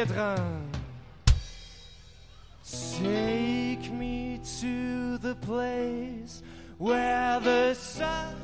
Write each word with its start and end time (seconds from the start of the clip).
Piedrin. 0.00 0.70
Take 2.98 3.92
me 3.92 4.40
to 4.60 5.18
the 5.18 5.34
place 5.34 6.42
where 6.78 7.38
the 7.40 7.74
sun. 7.74 8.34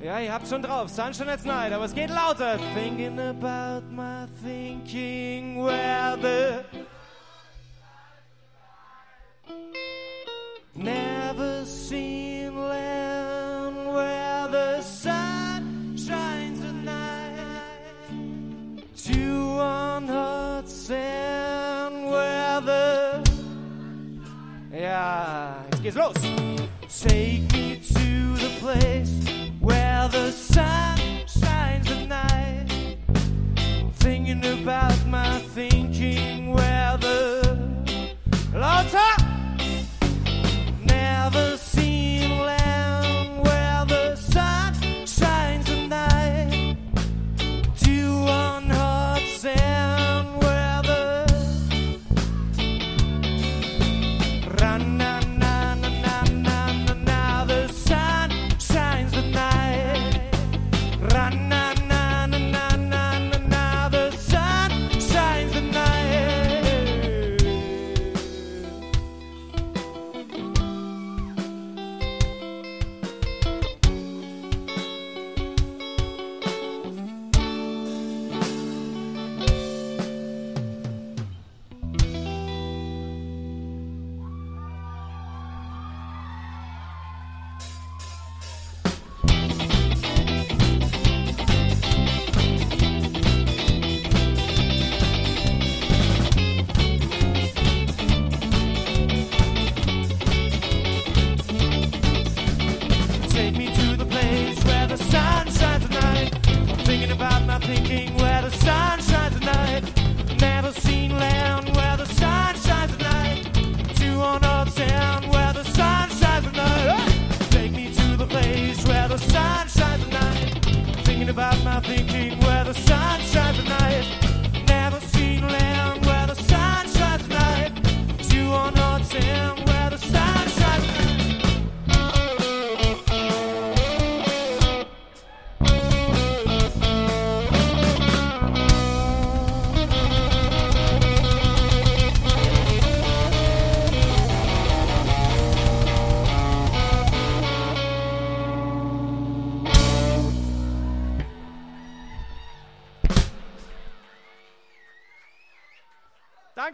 Ja, 0.00 0.20
ihr 0.20 0.32
habt 0.32 0.46
schon 0.46 0.62
drauf. 0.62 0.90
Sunshine 0.90 1.30
at 1.30 1.44
night, 1.44 1.72
aber 1.72 1.84
es 1.86 1.92
geht 1.92 2.10
lauter. 2.10 2.56
Thinking 2.74 3.18
about 3.18 3.82
my 3.90 4.26
thinking 4.44 5.56
where 5.56 6.16
the. 6.16 6.64
Never 10.76 11.64
seen. 11.66 12.37
weather. 20.90 23.22
Yeah, 24.72 25.62
it 25.72 25.82
gets 25.82 25.96
lost. 25.96 26.22
Take 27.02 27.52
me 27.52 27.76
to 27.76 28.36
the 28.36 28.56
place 28.60 29.12
where 29.60 30.08
the 30.08 30.30
sun 30.30 30.98
shines 31.26 31.90
at 31.90 32.08
night. 32.08 32.96
Thinking 33.94 34.44
about 34.62 35.06
my 35.06 35.38
thinking 35.54 36.52
weather. 36.52 37.42
Lord, 38.54 38.86
never. 40.84 41.67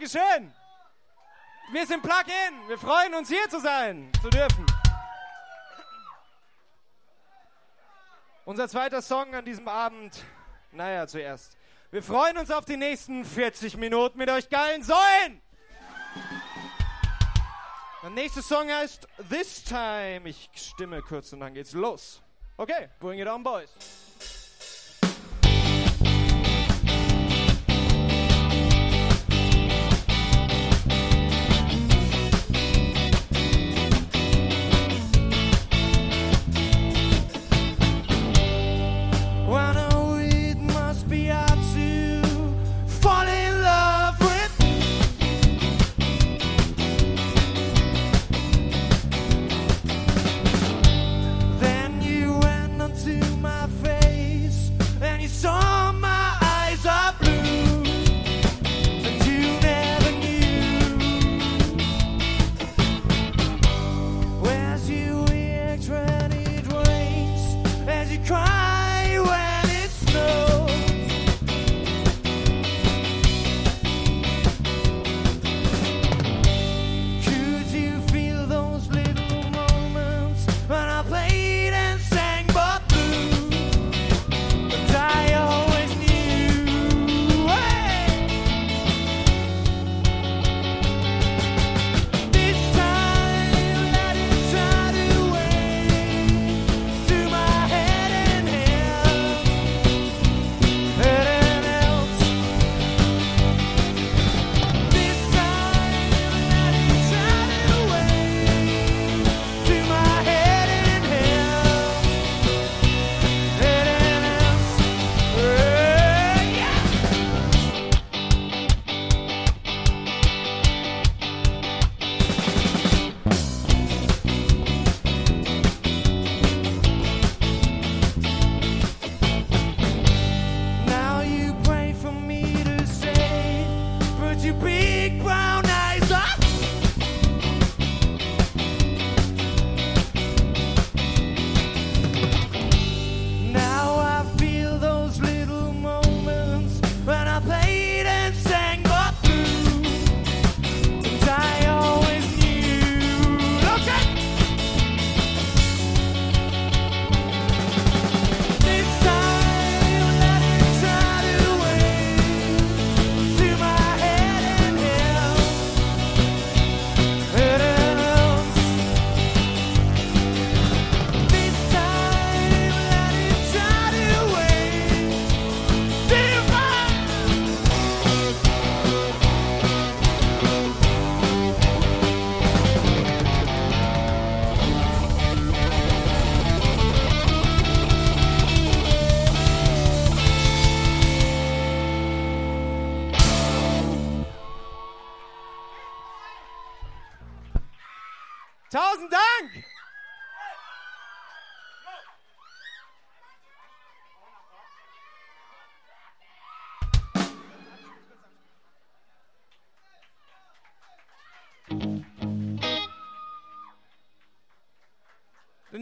Dankeschön. 0.05 0.53
Wir 1.71 1.87
sind 1.87 2.03
Plug-in. 2.03 2.69
Wir 2.69 2.77
freuen 2.77 3.15
uns, 3.15 3.27
hier 3.27 3.49
zu 3.49 3.59
sein, 3.59 4.11
zu 4.21 4.29
dürfen. 4.29 4.63
Unser 8.45 8.67
zweiter 8.69 9.01
Song 9.01 9.33
an 9.33 9.43
diesem 9.45 9.67
Abend. 9.67 10.23
Naja, 10.71 11.07
zuerst. 11.07 11.57
Wir 11.89 12.03
freuen 12.03 12.37
uns 12.37 12.51
auf 12.51 12.65
die 12.65 12.77
nächsten 12.77 13.25
40 13.25 13.77
Minuten 13.77 14.19
mit 14.19 14.29
euch 14.29 14.47
geilen 14.49 14.83
Säulen. 14.83 15.41
Der 18.03 18.11
nächste 18.11 18.43
Song 18.43 18.69
heißt 18.69 19.07
This 19.29 19.63
Time. 19.63 20.29
Ich 20.29 20.51
stimme 20.53 21.01
kurz 21.01 21.33
und 21.33 21.39
dann 21.39 21.55
geht's 21.55 21.71
los. 21.71 22.21
Okay, 22.57 22.89
bring 22.99 23.19
it 23.19 23.27
on, 23.27 23.43
boys. 23.43 24.04
try. 68.25 68.54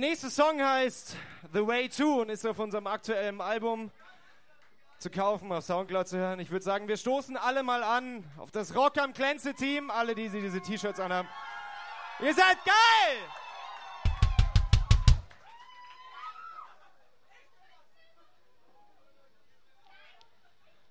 Nächste 0.04 0.30
Song 0.30 0.62
heißt 0.62 1.16
The 1.54 1.66
Way 1.66 1.88
To 1.88 2.24
und 2.24 2.30
ist 2.30 2.46
auf 2.46 2.60
unserem 2.60 2.88
aktuellen 2.88 3.40
Album 3.40 3.90
zu 5.00 5.10
kaufen, 5.10 5.50
auf 5.54 5.64
Soundcloud 5.64 6.10
zu 6.10 6.18
hören. 6.18 6.42
Ich 6.42 6.52
würde 6.52 6.66
sagen, 6.66 6.90
wir 6.90 6.98
stoßen 6.98 7.38
alle 7.38 7.64
mal 7.64 7.82
an 7.84 8.26
auf 8.38 8.52
das 8.52 8.76
Rock 8.76 8.98
am 8.98 9.14
Glänze 9.14 9.54
Team, 9.54 9.90
alle, 9.90 10.14
die 10.14 10.28
diese 10.28 10.60
T-Shirts 10.60 11.00
anhaben. 11.00 11.30
Ihr 12.20 12.34
seid 12.34 12.58
geil! 12.66 13.18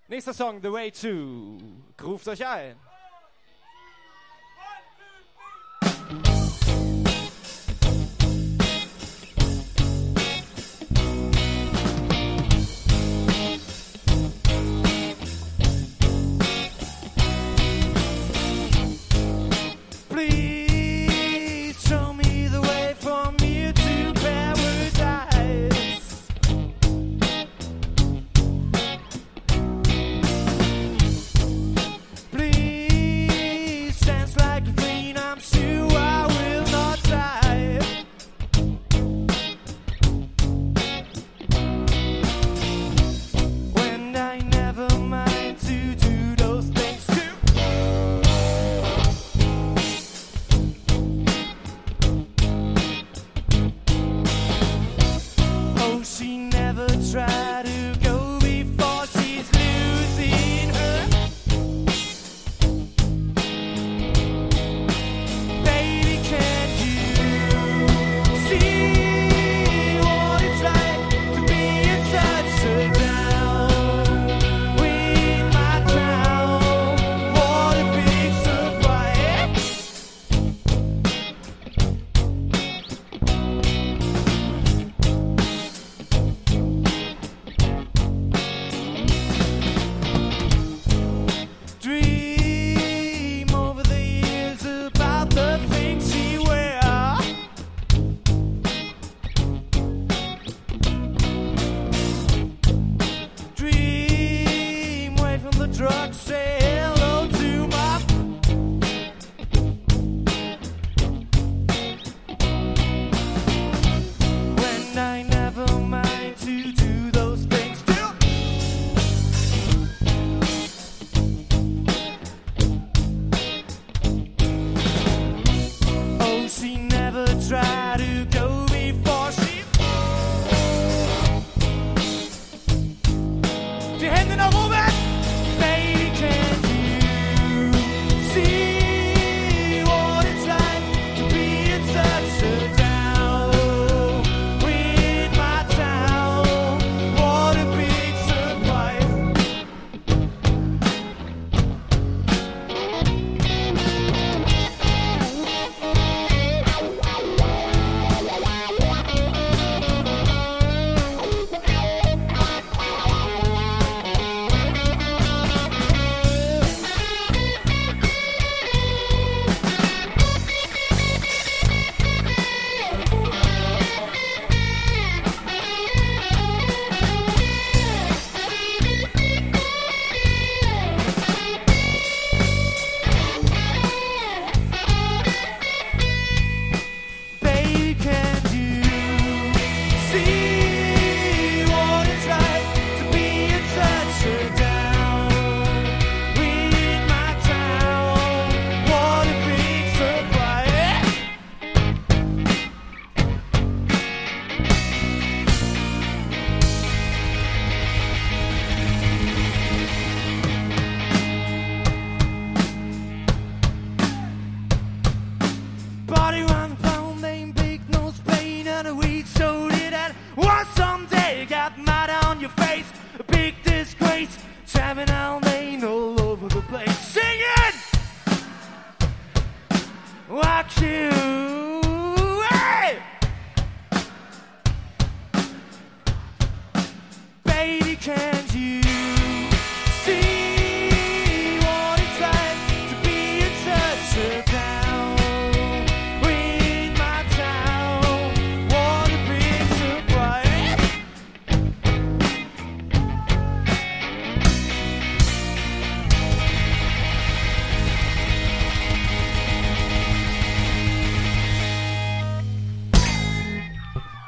Nächster 0.09 0.33
Song, 0.33 0.63
The 0.63 0.73
Way 0.73 0.91
To. 0.93 1.59
Ruft 2.03 2.29
euch 2.29 2.47
ein. 2.47 2.92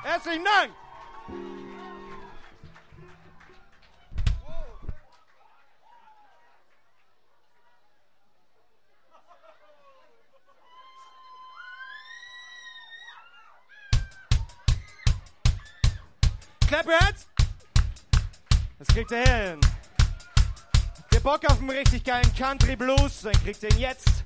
Herzlichen 0.04 0.44
Dank! 0.44 0.70
Klappe 16.68 16.90
jetzt! 17.00 17.28
Das 18.78 18.88
kriegt 18.88 19.10
ihr 19.10 19.16
hin. 19.18 19.60
Habt 20.98 21.14
ihr 21.14 21.20
Bock 21.20 21.44
auf 21.46 21.60
einen 21.60 21.70
richtig 21.70 22.04
geilen 22.04 22.34
Country 22.34 22.76
Blues, 22.76 23.22
dann 23.22 23.32
kriegt 23.42 23.62
ihr 23.62 23.70
ihn 23.70 23.78
jetzt. 23.78 24.23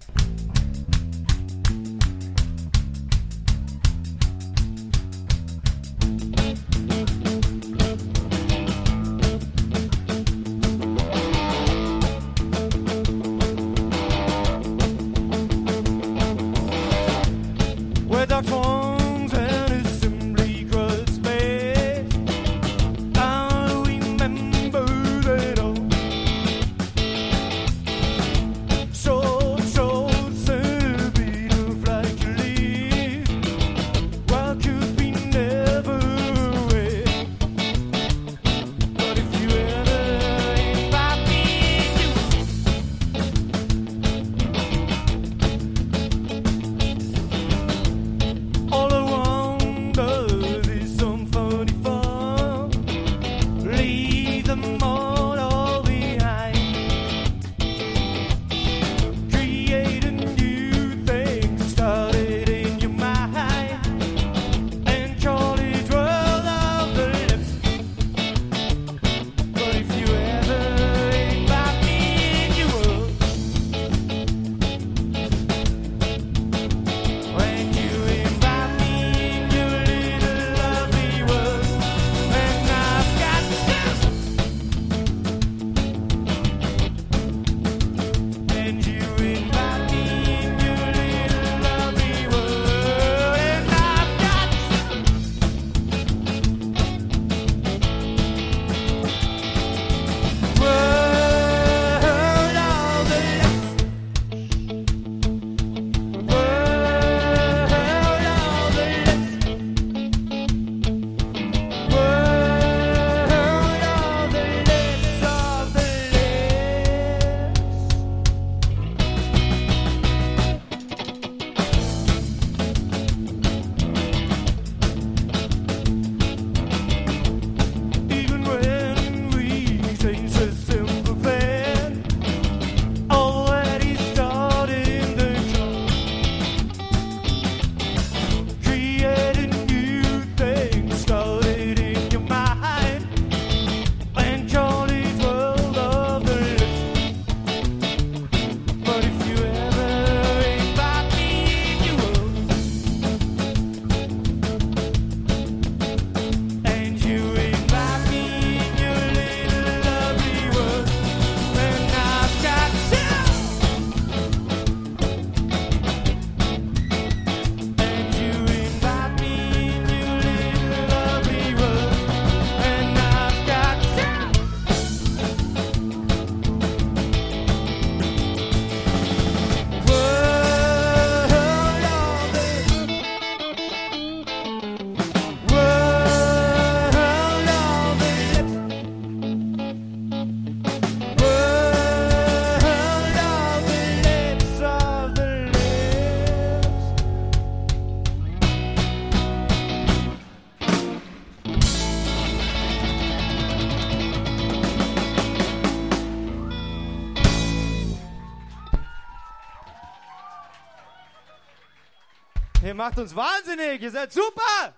macht 212.79 212.97
uns 212.97 213.15
wahnsinnig. 213.15 213.83
Ihr 213.83 213.91
seid 213.91 214.13
super. 214.13 214.75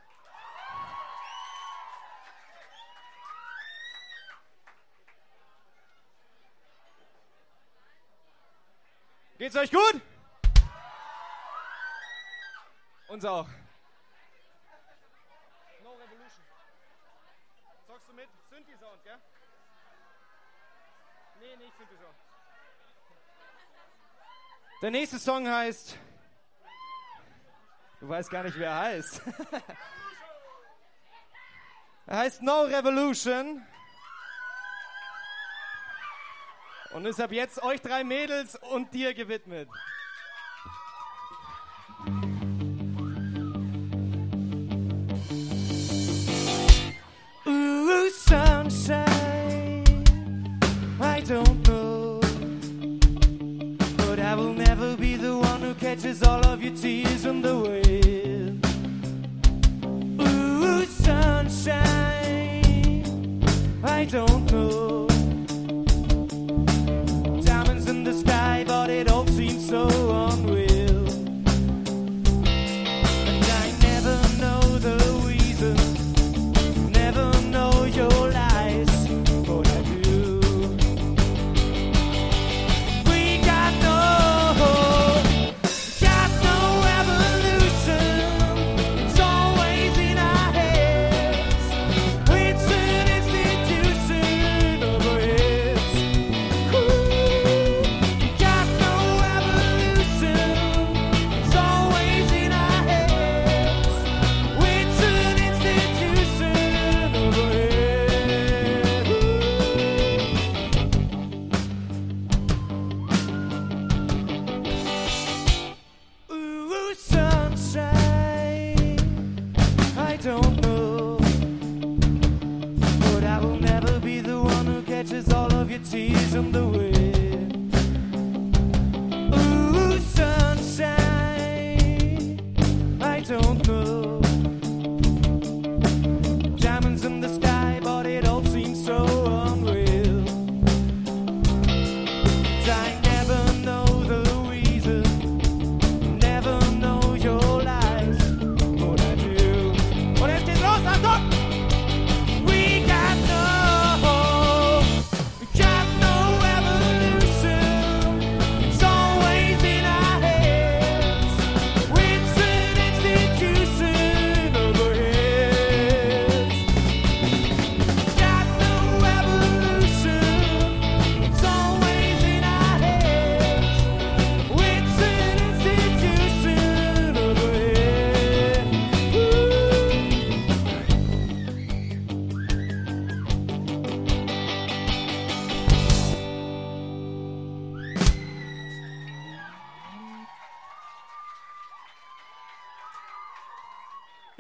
Geht's 9.39 9.57
euch 9.57 9.71
gut? 9.71 10.01
Uns 13.09 13.25
auch. 13.25 13.49
No 15.83 15.93
Revolution. 15.93 16.45
Zockst 17.87 18.09
du 18.09 18.13
mit? 18.15 18.29
Synthi 18.51 18.77
Sound, 18.79 19.05
gell? 19.05 19.19
Nee, 21.41 21.57
nicht 21.57 21.77
Synthi 21.77 21.97
Sound. 21.97 22.17
Der 24.83 24.91
nächste 24.91 25.19
Song 25.19 25.49
heißt 25.49 25.99
Du 28.01 28.09
weißt 28.09 28.31
gar 28.31 28.45
nicht, 28.45 28.59
wie 28.59 28.63
er 28.63 28.79
heißt. 28.79 29.21
er 32.07 32.17
heißt 32.17 32.43
No 32.43 32.63
Revolution. 32.63 33.63
Und 36.93 37.21
ab 37.21 37.31
jetzt 37.31 37.63
euch 37.63 37.81
drei 37.83 38.03
Mädels 38.03 38.57
und 38.57 38.93
dir 38.93 39.15
gewidmet. 39.15 39.69
Ooh, 47.47 48.11
sunshine. 48.11 49.05
I 51.01 51.21
don't 51.21 51.69
know. 51.69 52.21
But 53.99 54.19
I 54.19 54.35
will 54.35 54.55
never 54.55 54.97
be 54.97 55.17
the 55.17 55.37
one 55.37 55.61
who 55.61 55.75
catches 55.75 56.23
all 56.23 56.45
of 56.47 56.63
your 56.63 56.75
tears 56.75 57.27
on 57.27 57.43
the 57.43 57.57
wind. 57.57 57.90
Don't 64.11 64.51
know. 64.51 65.10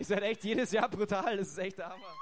Ihr 0.00 0.06
seid 0.06 0.22
echt 0.22 0.44
jedes 0.44 0.72
Jahr 0.72 0.88
brutal, 0.88 1.36
das 1.36 1.48
ist 1.48 1.58
echt 1.58 1.76
der 1.76 1.90
Hammer. 1.90 2.16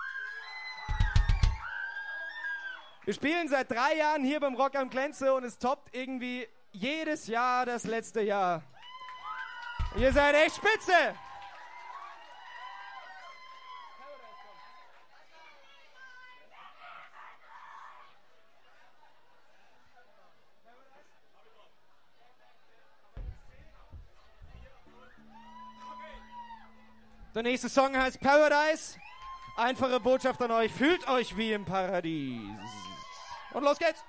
Wir 3.04 3.14
spielen 3.14 3.46
seit 3.46 3.70
drei 3.70 3.94
Jahren 3.98 4.24
hier 4.24 4.40
beim 4.40 4.56
Rock 4.56 4.74
am 4.74 4.90
Glänze 4.90 5.32
und 5.32 5.44
es 5.44 5.60
toppt 5.60 5.94
irgendwie 5.94 6.48
jedes 6.72 7.28
Jahr 7.28 7.66
das 7.66 7.84
letzte 7.84 8.20
Jahr. 8.22 8.64
Ihr 9.96 10.12
seid 10.12 10.34
echt 10.34 10.56
spitze! 10.56 11.14
Der 27.38 27.44
nächste 27.44 27.68
Song 27.68 27.96
heißt 27.96 28.18
Paradise. 28.18 28.98
Einfache 29.56 30.00
Botschaft 30.00 30.42
an 30.42 30.50
euch, 30.50 30.72
fühlt 30.72 31.06
euch 31.06 31.36
wie 31.36 31.52
im 31.52 31.64
Paradies. 31.64 32.40
Und 33.54 33.62
los 33.62 33.78
geht's. 33.78 34.02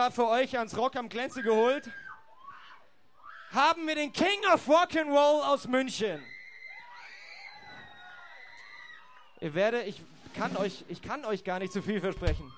extra 0.00 0.10
für 0.10 0.28
euch 0.28 0.56
ans 0.56 0.76
Rock 0.76 0.96
am 0.96 1.08
Glänze 1.08 1.42
geholt, 1.42 1.90
haben 3.52 3.86
wir 3.86 3.94
den 3.94 4.12
King 4.12 4.40
of 4.52 4.66
Rock'n'Roll 4.66 5.42
aus 5.42 5.66
München. 5.66 6.24
Ihr 9.40 9.54
werdet, 9.54 9.86
ich 9.86 10.00
kann 10.34 10.56
euch, 10.56 10.84
ich 10.88 11.02
kann 11.02 11.24
euch 11.24 11.44
gar 11.44 11.58
nicht 11.58 11.72
zu 11.72 11.82
viel 11.82 12.00
versprechen. 12.00 12.50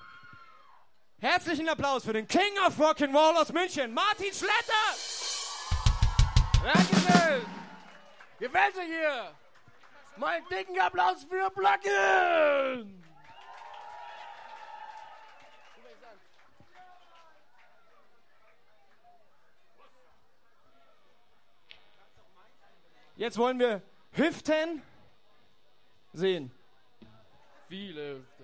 Herzlichen 1.19 1.67
Applaus 1.67 2.05
für 2.05 2.13
den 2.13 2.27
King 2.27 2.57
of 2.65 2.77
Rock'n'Roll 2.79 3.41
aus 3.41 3.51
München, 3.51 3.93
Martin 3.93 4.33
Schletter! 4.33 4.85
Dankeschön! 6.63 7.45
Gefällt 8.39 8.77
euch 8.77 8.85
hier? 8.85 9.31
Mein 10.17 10.43
dicken 10.49 10.79
Applaus 10.79 11.25
für 11.29 11.49
Plugin! 11.49 13.02
Jetzt 23.23 23.37
wollen 23.37 23.57
wir 23.57 23.81
Hüften 24.11 24.81
sehen. 26.11 26.51
Viele 27.69 28.17
Hüften. 28.17 28.43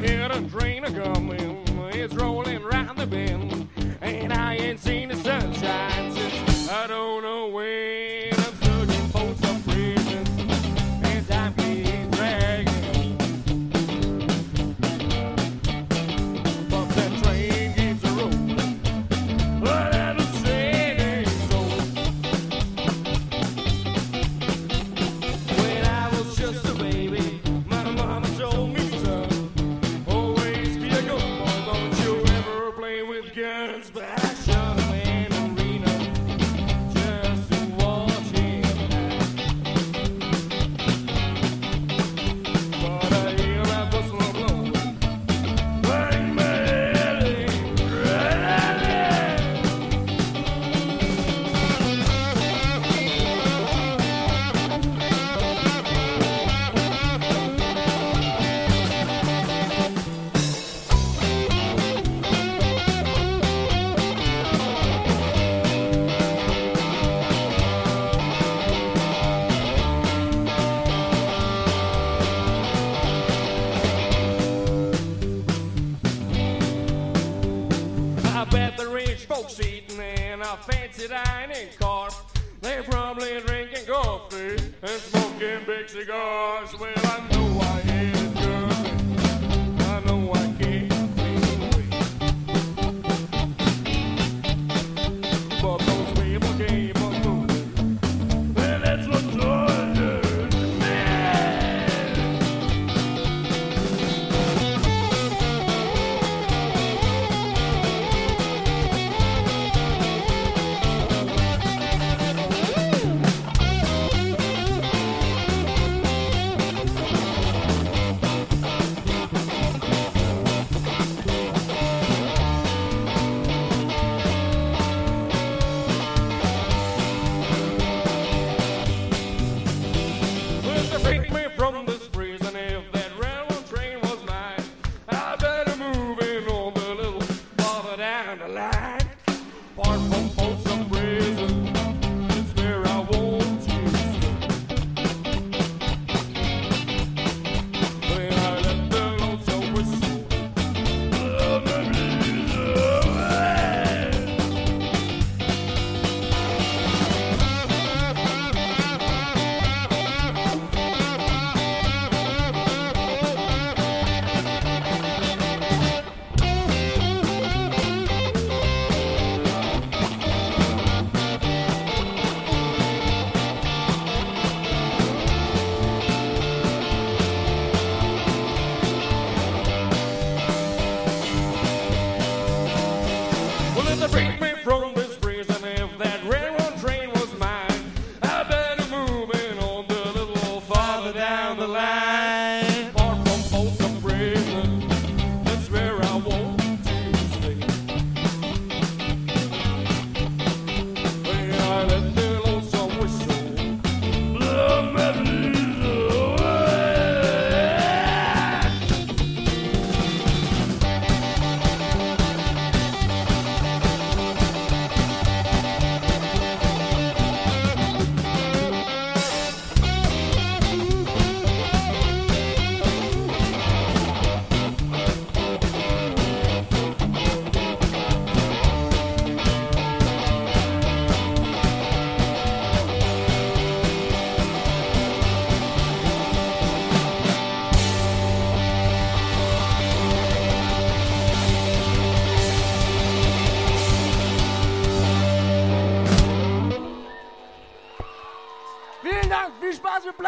hit 0.00 0.30
a 0.30 0.40
train 0.48 0.84
a 0.84 0.90
coming. 0.92 1.66
It's 1.92 2.14
rolling 2.14 2.62
round 2.62 2.96
the 2.96 3.06
bend, 3.06 3.68
and 4.00 4.32
I 4.32 4.54
ain't 4.54 4.78
seen 4.78 5.08
the 5.08 5.16
sunshine 5.16 6.12
since. 6.12 6.29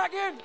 Plug-In! 0.02 0.38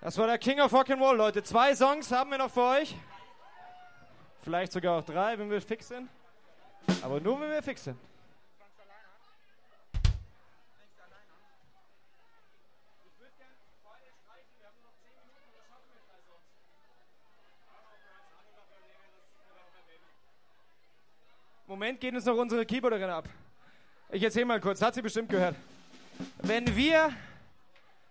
Das 0.00 0.16
war 0.16 0.26
der 0.26 0.38
King 0.38 0.60
of 0.60 0.72
Rock'n'Roll, 0.72 1.12
Leute. 1.12 1.42
Zwei 1.42 1.74
Songs 1.74 2.10
haben 2.10 2.30
wir 2.30 2.38
noch 2.38 2.50
für 2.50 2.62
euch. 2.62 2.94
Vielleicht 4.40 4.72
sogar 4.72 4.98
auch 4.98 5.04
drei, 5.04 5.38
wenn 5.38 5.50
wir 5.50 5.60
fix 5.60 5.88
sind. 5.88 6.08
Aber 7.02 7.20
nur, 7.20 7.38
wenn 7.38 7.50
wir 7.50 7.62
fix 7.62 7.84
sind. 7.84 7.98
Moment, 21.78 22.00
geht 22.00 22.12
uns 22.12 22.24
noch 22.24 22.34
unsere 22.34 22.66
Keyboarderin 22.66 23.08
ab. 23.08 23.28
Ich 24.10 24.20
erzähle 24.20 24.46
mal 24.46 24.60
kurz, 24.60 24.82
hat 24.82 24.94
sie 24.94 25.00
bestimmt 25.00 25.28
gehört. 25.28 25.54
Wenn 26.38 26.74
wir. 26.74 27.12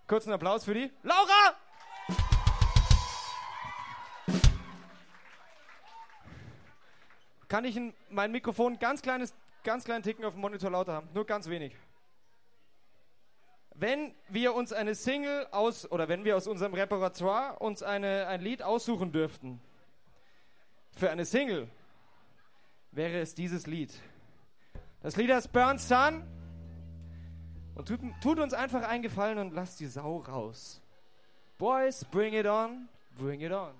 Kurzen 0.08 0.32
Applaus 0.32 0.63
für 0.63 0.73
die. 0.73 0.89
Laura! 1.03 1.53
Kann 7.49 7.65
ich 7.65 7.75
in 7.75 7.93
mein 8.10 8.32
Mikrofon 8.32 8.80
ganz 8.80 9.01
kleines, 9.01 9.34
ganz 9.65 9.84
kleinen 9.84 10.01
Ticken 10.01 10.23
auf 10.23 10.32
dem 10.32 10.39
Monitor 10.39 10.71
lauter 10.71 10.93
haben? 10.93 11.10
Nur 11.13 11.25
ganz 11.25 11.49
wenig. 11.49 11.75
Wenn 13.73 14.15
wir 14.30 14.56
uns 14.56 14.71
eine 14.71 14.95
Single 14.95 15.45
aus 15.51 15.91
oder 15.91 16.08
wenn 16.08 16.23
wir 16.23 16.38
aus 16.38 16.47
unserem 16.47 16.73
Repertoire 16.73 17.60
uns 17.60 17.84
eine, 17.84 18.27
ein 18.27 18.39
Lied 18.39 18.63
aussuchen 18.63 19.12
dürften 19.12 19.60
für 20.95 21.10
eine 21.10 21.25
Single, 21.25 21.67
wäre 22.91 23.19
es 23.19 23.34
dieses 23.36 23.67
Lied. 23.67 23.93
Das 25.02 25.15
Lied 25.15 25.32
heißt 25.32 25.52
Burn 25.52 25.78
Sun 25.78 26.23
und 27.76 27.88
tut, 27.88 28.00
tut 28.21 28.39
uns 28.39 28.54
einfach 28.54 28.88
einen 28.88 29.04
Gefallen 29.04 29.38
und 29.38 29.54
lasst 29.54 29.80
die 29.80 29.86
Sau 29.86 30.17
raus. 30.17 30.82
Boys, 31.58 32.04
bring 32.06 32.34
it 32.34 32.45
on, 32.45 32.88
bring 33.15 33.41
it 33.41 33.52
on. 33.52 33.73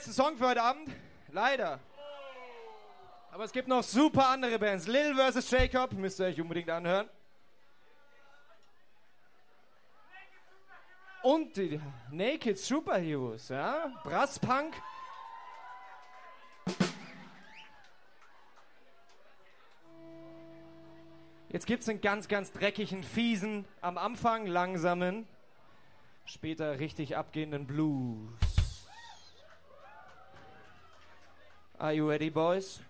letzten 0.00 0.14
Song 0.14 0.34
für 0.38 0.48
heute 0.48 0.62
Abend. 0.62 0.88
Leider. 1.30 1.78
Aber 3.32 3.44
es 3.44 3.52
gibt 3.52 3.68
noch 3.68 3.82
super 3.82 4.28
andere 4.28 4.58
Bands. 4.58 4.86
Lil 4.86 5.14
vs. 5.14 5.50
Jacob 5.50 5.92
müsst 5.92 6.18
ihr 6.20 6.24
euch 6.24 6.40
unbedingt 6.40 6.70
anhören. 6.70 7.06
Und 11.22 11.54
die 11.54 11.78
Naked 12.10 12.58
Superheroes, 12.58 13.50
ja? 13.50 13.92
Brasspunk. 14.02 14.74
Jetzt 21.50 21.66
gibt's 21.66 21.90
einen 21.90 22.00
ganz, 22.00 22.26
ganz 22.26 22.52
dreckigen, 22.52 23.02
fiesen, 23.02 23.66
am 23.82 23.98
Anfang 23.98 24.46
langsamen, 24.46 25.28
später 26.24 26.78
richtig 26.78 27.18
abgehenden 27.18 27.66
Blues. 27.66 28.49
Are 31.80 31.94
you 31.94 32.06
ready, 32.10 32.28
boys? 32.28 32.80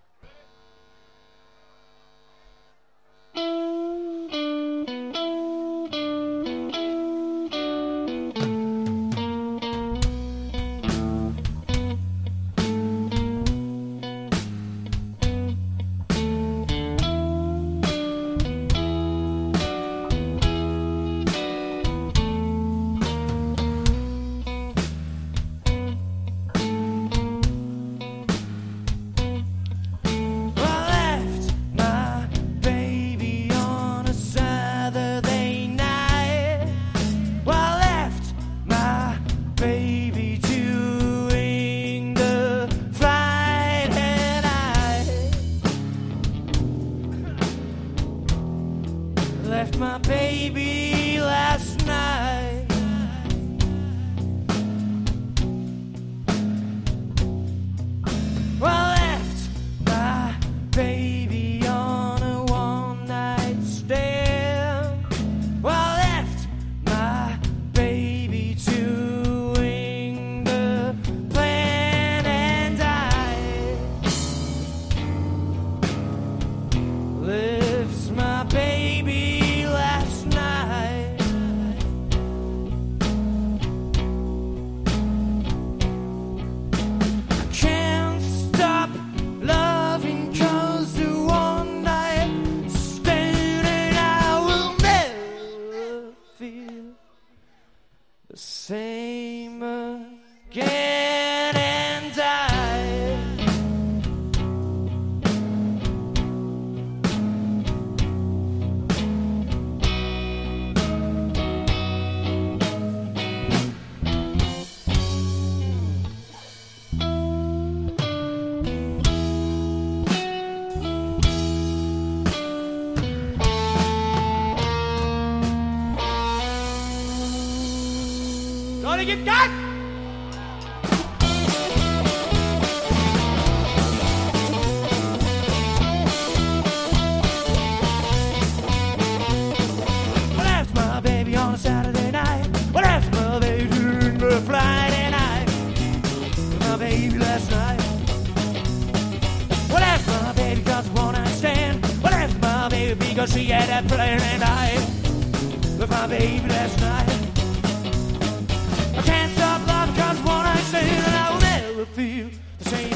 feel 162.11 162.29
the 162.59 162.65
same. 162.65 162.90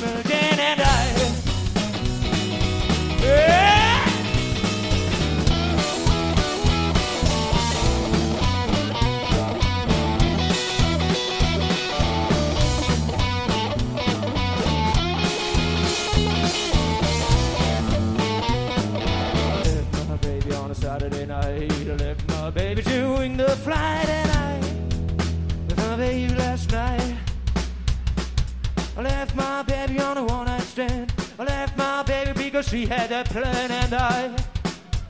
Helen 33.36 33.70
and 33.70 33.94
I, 33.94 34.30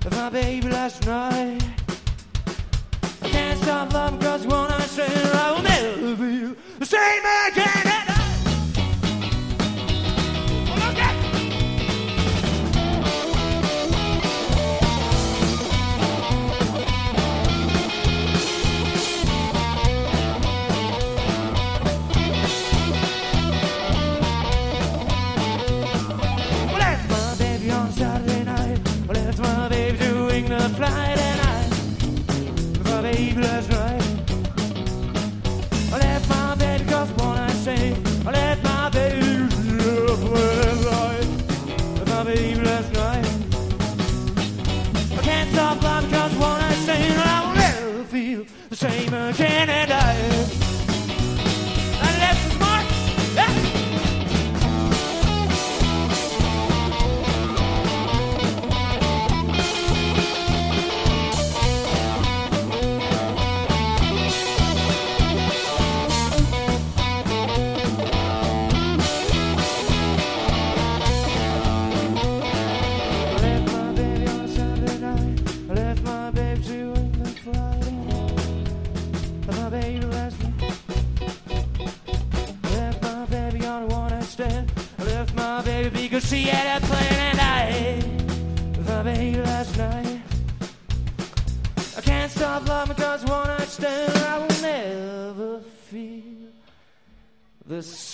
with 0.04 0.16
my 0.16 0.30
baby 0.32 0.68
last 0.68 1.06
night. 1.06 1.75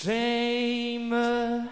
The 0.04 1.71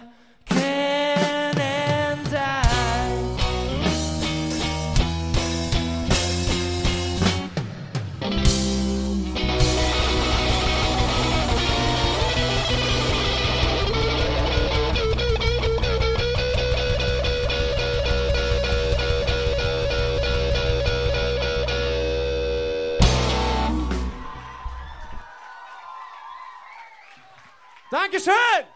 Dankeschön! 28.10 28.66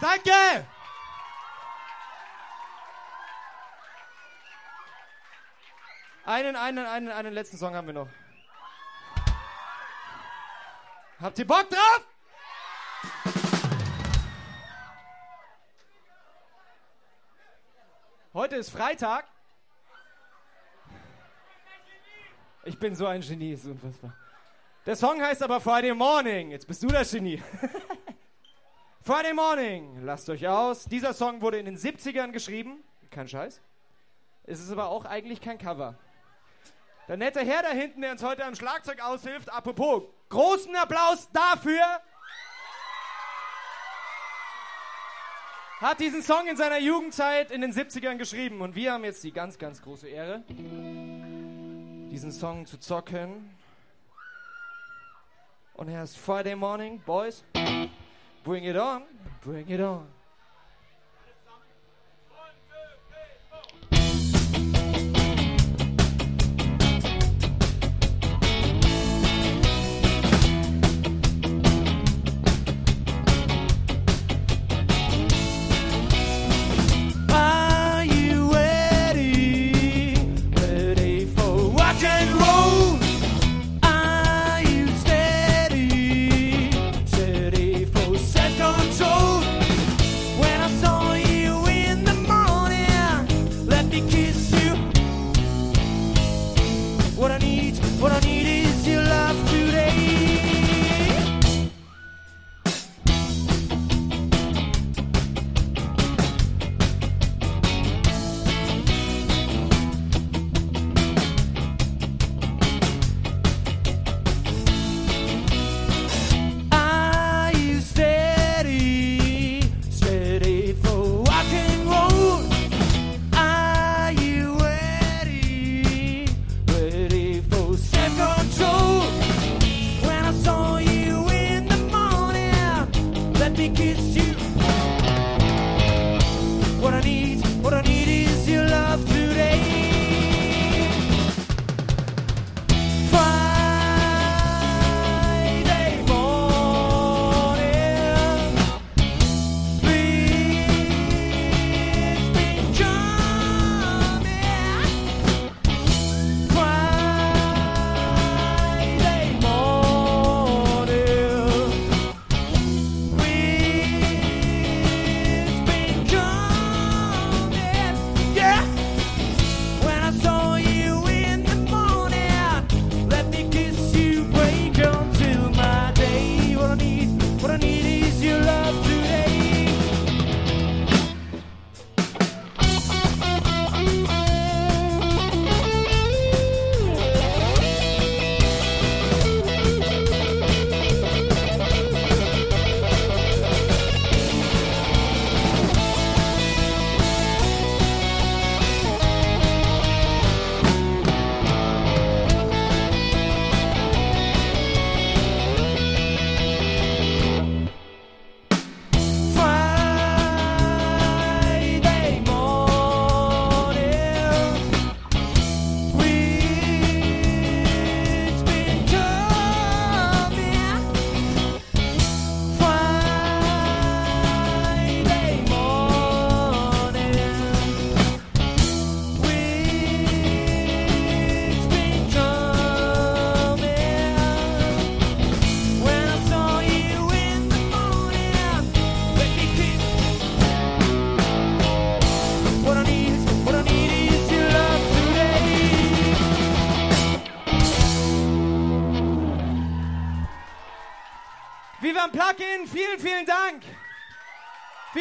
Danke! 0.00 0.66
Einen, 6.24 6.56
einen, 6.56 6.86
einen, 6.86 7.08
einen 7.10 7.34
letzten 7.34 7.58
Song 7.58 7.74
haben 7.74 7.86
wir 7.86 7.92
noch. 7.92 8.08
Habt 11.20 11.38
ihr 11.38 11.46
Bock 11.46 11.68
drauf? 11.68 12.00
Heute 18.32 18.56
ist 18.56 18.70
Freitag. 18.70 19.26
Ich 22.64 22.78
bin 22.78 22.94
so 22.94 23.06
ein 23.06 23.20
Genie, 23.20 23.52
ist 23.52 23.66
unfassbar. 23.66 24.14
Der 24.86 24.94
Song 24.94 25.20
heißt 25.20 25.42
aber 25.42 25.60
Friday 25.60 25.92
Morning. 25.92 26.52
Jetzt 26.52 26.68
bist 26.68 26.80
du 26.80 26.86
das 26.86 27.10
Genie. 27.10 27.42
Friday 29.02 29.34
Morning, 29.34 30.04
lasst 30.04 30.30
euch 30.30 30.46
aus. 30.46 30.84
Dieser 30.84 31.12
Song 31.12 31.40
wurde 31.40 31.58
in 31.58 31.64
den 31.64 31.76
70ern 31.76 32.30
geschrieben. 32.30 32.84
Kein 33.10 33.26
Scheiß. 33.26 33.60
Es 34.44 34.60
ist 34.60 34.70
aber 34.70 34.88
auch 34.90 35.04
eigentlich 35.04 35.40
kein 35.40 35.58
Cover. 35.58 35.98
Der 37.08 37.16
nette 37.16 37.40
Herr 37.40 37.64
da 37.64 37.70
hinten, 37.70 38.00
der 38.00 38.12
uns 38.12 38.22
heute 38.22 38.44
am 38.44 38.54
Schlagzeug 38.54 39.02
aushilft, 39.02 39.52
apropos, 39.52 40.04
großen 40.28 40.76
Applaus 40.76 41.30
dafür, 41.32 41.82
hat 45.80 45.98
diesen 45.98 46.22
Song 46.22 46.46
in 46.46 46.56
seiner 46.56 46.78
Jugendzeit 46.78 47.50
in 47.50 47.60
den 47.60 47.72
70ern 47.72 48.18
geschrieben. 48.18 48.60
Und 48.60 48.76
wir 48.76 48.92
haben 48.92 49.02
jetzt 49.02 49.24
die 49.24 49.32
ganz, 49.32 49.58
ganz 49.58 49.82
große 49.82 50.08
Ehre, 50.08 50.44
diesen 52.08 52.30
Song 52.30 52.66
zu 52.66 52.78
zocken. 52.78 53.50
Er 55.78 56.00
heißt 56.00 56.16
Friday 56.16 56.56
Morning, 56.56 57.00
Boys. 57.04 57.44
Bring 58.42 58.64
it 58.64 58.76
on, 58.76 59.02
bring 59.44 59.68
it 59.68 59.80
on. 59.80 60.06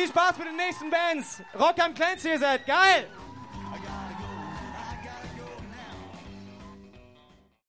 Spaß 0.08 0.38
mit 0.38 0.48
den 0.48 0.56
nächsten 0.56 0.90
Bands. 0.90 1.42
Rock 1.60 1.80
am 1.80 1.94
Clancy, 1.94 2.30
ihr 2.30 2.40
seid 2.40 2.66
geil. 2.66 3.08